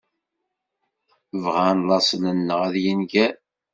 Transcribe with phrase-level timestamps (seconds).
[1.41, 3.33] Bγan laṣel-nneγ ad yenger.